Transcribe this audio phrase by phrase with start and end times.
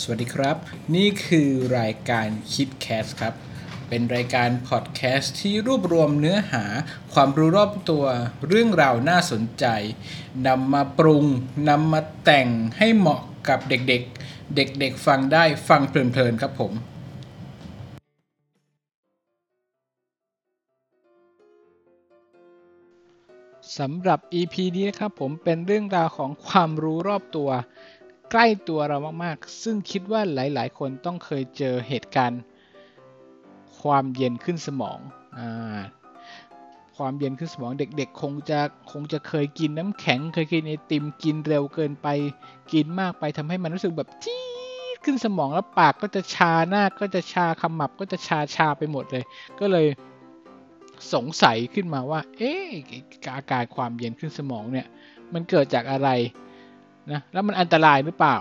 [0.00, 0.56] สวัสดีครับ
[0.94, 1.48] นี่คือ
[1.78, 3.34] รายการคิดแคสครับ
[3.88, 6.64] เป็นรายการพอดแคสต์ที่รวบรวมเนื้อหา
[7.12, 8.04] ความรู้รอบตัว
[8.48, 9.66] เรื่องราวน่าสนใจ
[10.46, 11.24] นำมาปรุง
[11.68, 12.48] นำมาแต่ง
[12.78, 16.72] ให้เหมาะกับเด็กๆ เด็กๆ ฟังได้ฟังเพลินๆ ครับผม
[23.78, 27.50] สำหรับ EP นี้นะครับผมเป็นเรื่องราวของความรู้รอบตัว
[28.30, 32.40] ใกล้ตัวเรามากๆ ซึ่งคิดว่าหลายๆ คนต้องเคยเจอเหตุการณ์
[33.80, 34.98] ความเย็นขึ้นสมอง
[35.38, 35.78] อ่า
[36.96, 38.60] ความเย็นขึ้นสมองเด็กๆ คงจะ
[38.92, 42.08] คงจะเคยกินน้ำแข็ง เคยกินไอติมกินเร็วเกินไป
[42.72, 44.42] กินมากไปทำให้มันรู้สึกแบบจี๊
[44.94, 49.24] ดขึ้นสมองแล้วปากก็จะชาหน้าก็จะชาขมับก็จะชาชาไปหมดเลย
[49.60, 49.86] ก็เลย
[51.14, 52.66] สงสัยขึ้นมาว่า เอ๊ะ
[53.36, 54.86] อาการความเย็นขึ้นสมองเนี่ย
[55.34, 56.08] มันเกิดจากอะไร
[57.10, 58.36] นะแล้วมันอันตรายหรือเปล่า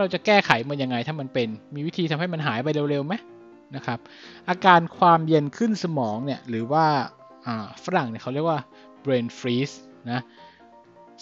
[0.00, 3.14] เราจะแก้ไขมันยังไงถ้ามันเป็น มีวิธีทำให้มันหายไปเร็วๆไหม
[3.76, 3.98] นะครับ
[4.48, 6.86] อาการความเย็นขึ้นสมองเนี่ย หรือว่า
[7.84, 8.60] ฝรั่งเนี่ยเขาเรียกว่า
[9.04, 9.76] brain freeze
[10.10, 10.20] นะ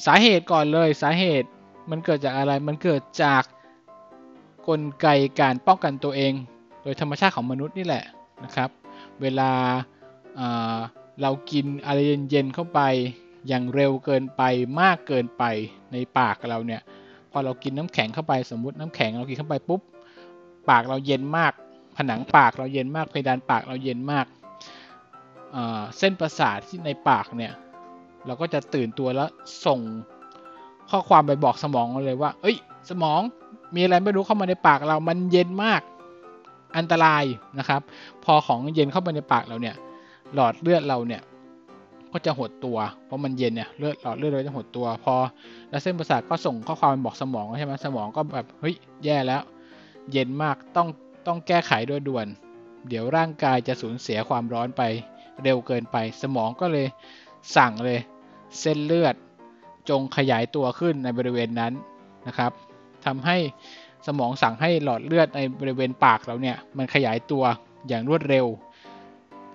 [0.06, 1.48] สาเหตุก่อนเลยสาเหตุ
[1.90, 3.42] มันเกิดจากอะไร มันเกิดจาก
[4.68, 5.06] กลไก
[5.40, 6.32] การป้องกันตัวเอง
[6.82, 8.04] โดยธรรมชาติของมนุษย์นี่แหละ
[8.44, 8.70] นะครับ
[9.22, 9.50] เวลา
[11.22, 11.98] เรากินอะไร
[12.30, 12.80] เย็นๆเข้าไป
[13.48, 14.42] อย่างเร็วเกินไป
[14.80, 15.44] มากเกินไป
[15.92, 16.80] ในปากเราเนี่ย
[17.30, 19.80] พอเรากินน้ำแข็งเข้าไปสมมุติน้ำแข็งเรากินเข้าไปปุ๊บ
[20.70, 21.52] ปากเราเย็นมาก
[21.96, 24.26] ผนังปากเราเย็นมากเพดานปากเราเย็นมาก
[25.98, 27.52] เส้นประสาทที่ในปากเนี่ย
[28.26, 29.28] เราก็จะตื่นตัวแล้ว
[29.66, 29.80] ส่ง
[30.90, 32.56] ข้อความไปบอกสมองเลยว่า เอ้ย
[32.90, 33.20] สมอง
[33.74, 35.82] มีอะไรไม่รู้เข้ามาในปากเรามันเย็นมาก
[36.76, 37.24] อันตราย
[37.58, 37.80] นะครับ
[38.24, 39.76] พอของเย็นเข้ามาในปากเราเนี่ย
[40.34, 41.22] หลอดเลือดเราเนี่ย
[42.12, 45.16] ก็จะหดตัว เพราะมันเย็นเนี่ยเลือดหลอดเลือดเราจะหดตัว พอ
[45.70, 48.74] แล้วเส้นประสาทก็ส่งข้อความบอกสมองใช่ไหมสมองก็แบบเฮ้ย
[49.04, 49.42] แย่แล้ว
[50.12, 50.88] เย็นมากต้อง
[51.26, 52.26] ต้องแก้ไขโดยด่วน
[52.88, 54.82] เดี๋ยวร่างกายจะสูญเสียความร้อนไป
[55.42, 56.86] เร็วเกินไป สมองก็เลย
[57.56, 58.00] สั่งเลย
[58.60, 59.14] เส้นเลือด
[59.88, 61.72] จงขยายตัวขึ้นในบริเวณนั้น
[62.26, 62.52] นะครับ
[63.06, 63.36] ทำให้
[64.06, 67.44] สมองสั่งให้หลอดเลือดในบริเวณปากเราเนี่ยมันขยายตัว
[67.88, 68.46] อย่างรวดเร็ว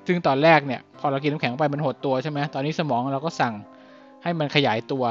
[0.07, 3.53] ซึ่งตอนแรกเนี่ยพอเรากินน้ำแข็งไปมันหดตัวใช่ไหมตอนนี้สมองเราก็สั่ง
[4.23, 5.03] ให้มันขยายตัว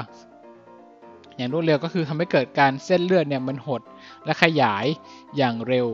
[1.36, 3.82] อย่างรวดเร็วก็คือทำให้เกิดการเส้นเลือดเนี่ยมันหด
[4.24, 4.84] และขยาย
[5.36, 5.88] อย่างเร็ว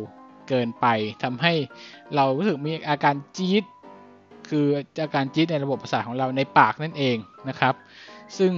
[0.48, 0.86] เกินไป
[1.22, 1.52] ทำให้
[2.14, 3.64] เรารู้สึกมีอาการจี๊ด
[4.48, 4.66] คือ
[5.02, 7.16] อาการจี๊ดในระบบประสาทของเราในปากนั่นเอง
[7.48, 7.74] นะครับ
[8.38, 8.52] ซึ่ง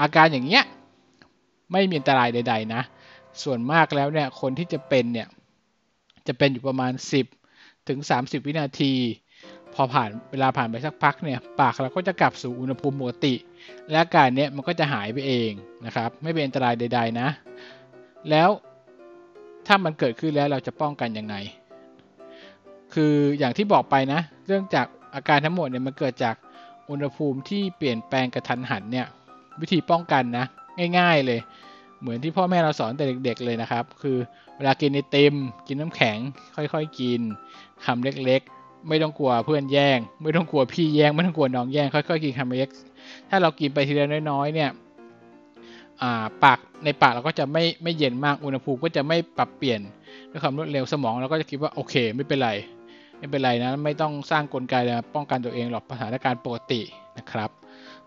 [0.00, 0.64] อาการอย่างเงี้ย
[1.72, 2.82] ไม่มีอันตรายใด ๆ นะ
[3.42, 5.28] ส่วนมากแล้วเนี่ยคนที่จะเป็นเนี่ย
[6.26, 6.92] จะเป็นอยู่ประมาณ
[7.40, 8.92] 10 ถึง 30 วินาที
[9.80, 13.34] พอผ่านเวลาผ่านไปสักพักเนี่ยปากเราก็จะกลับสู่อุณหภูมิปกติ
[13.90, 15.50] และอาการเนี้ยมันก็จะหายไปเอง
[15.86, 17.28] นะครับไม่เป็นอันตรายใด ๆนะ
[18.30, 18.48] แล้ว
[19.66, 21.34] ถ้ามันเกิดขึ้นแล้วเราจะป้องกันยังไง
[22.94, 26.34] คืออย่างที่บอกไปนะ เรื่องจากอาการทั้งหมดเนี่ยมันเกิดจาก
[26.90, 29.06] อุณหภูมิที่เปลี่ยนแปลงกระทันหันเนี่ย
[29.60, 30.46] วิธีป้องกันนะ
[30.98, 31.40] ง่ายๆเลย
[32.00, 34.16] เหมือนที่พ่อแม่เราสอนแต่เด็กๆเลยนะครับ คือ
[34.56, 35.34] เวลากินไอติม
[35.66, 36.18] กินน้ำแข็ง
[36.56, 37.20] ค่อยๆกิน
[37.84, 38.57] คำเล็กๆ
[38.88, 42.68] ไม่ต้องกลัวเพื่อนแย่ง ไม่ต้องกลัวพี่แย่ง ไม่ต้องกลัวน้องแย่งค่อยๆกินคำเล็ก
[43.28, 44.70] ถ้าเรากินไปทีละน้อยๆเนี่ย
[46.44, 49.80] ปากในปากเราก็จะไม่ไม่เย็นมากอุณหภูมิก็จะไม่ปรับเปลี่ยน
[50.30, 52.50] ด้วยความรวดเร็วสมองเราก็จะคิดว่าโอเค ไม่เป็นไร
[53.18, 54.74] ไม่เป็นไรนะไม่ต้องสร้างกลไก
[55.14, 56.80] ป้องกันตัวเองหรอกสถานการณ์ปกติ
[57.18, 57.50] นะครับ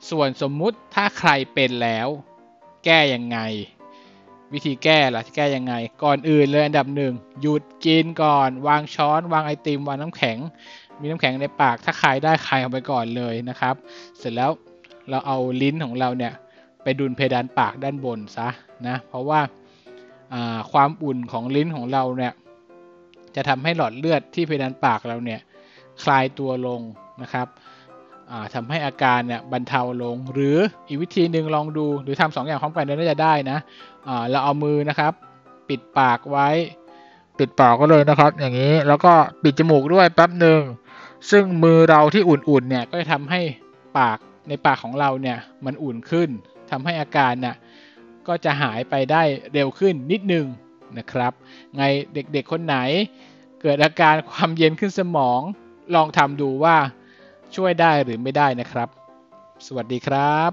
[0.09, 2.07] ส่วนสมมุติถ้าใครเป็นแล้ว
[2.85, 3.39] แก้ยังไง
[4.53, 5.73] วิธีแก้ล่ะแก้ยังไง
[6.03, 10.37] ก่อนอื่นเลยอันดับหนึ่งหยุดกินก่อน วางช้อน วางไอติม วางน้ำแข็ง
[10.99, 13.75] มีน้ำแข็งในปาก ถ้าคายได้คายออกไปก่อนเลยนะครับ
[14.17, 14.51] เสร็จแล้ว
[15.09, 16.33] เราเอาลิ้นของเราเนี่ย
[16.83, 18.47] ไปดุลเพดานปากด้านบนซะ
[18.87, 19.41] นะเพราะว่า
[20.71, 22.33] ความอุ่นของลิ้นของเราเนี่ย
[23.35, 25.39] จะทำให้หลอดเลือดที่เพดานปากเราเนี่ย
[26.03, 26.81] คลายตัวลง
[27.21, 27.47] นะครับ
[28.53, 30.57] ทำให้อาการเนี่ยบรรเทาลง หรือ
[30.87, 33.57] อีกวิธีหนึ่งลองดูหรือทำสองอย่างพร้อมกันน่าจะได้นะ
[34.29, 35.13] เราเอามือนะครับ
[35.69, 36.49] ปิดปากไว้
[37.39, 39.13] ปิดปากก็เลยนะครับ อย่างนี้แล้วก็
[39.43, 40.61] ปิดจมูกด้วยแป๊บหนึ่ง
[41.31, 43.41] ซึ่งมือเราที่อุ่นๆเนี่ยก็จะทำให้
[43.97, 44.17] ปาก
[44.47, 46.29] ในปากของเราเนี่ยมันอุ่นขึ้น
[46.71, 47.55] ทำให้อาการเนี่ย
[48.27, 49.23] ก็จะหายไปได้
[49.53, 50.45] เร็วขึ้นนิดนึง
[50.97, 51.33] นะครับ
[51.75, 52.77] ไงเด็กๆคนไหน
[53.61, 55.41] เกิดอาการความเย็นขึ้นสมอง
[55.95, 56.75] ลองทำดูว่า
[57.55, 58.89] ช่วยได้หรือไม่ได้นะครับ
[59.65, 60.51] สวัสดีครับ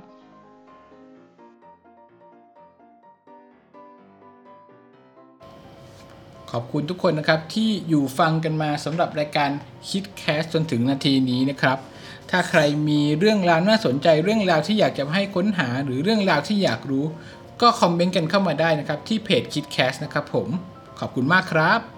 [6.51, 9.51] ขอบคุณทุกคนนะครับที่อยู่ฟังกันมาสำหรับรายการ
[9.91, 11.79] คิดแคสจนถึงนาทีนี้นะครับ
[12.31, 17.05] ถ้าใครมีเรื่องราวน่าสนใจเรื่องราวที่อยากจะให้ค้นหาหรือเรื่องราวที่อยากรู้
[17.63, 20.49] ก็คอมเมนต์กันเข้ามาได้นะครับ ที่เพจ KidCast นะครับผม
[21.01, 21.98] ขอบคุณมากครับ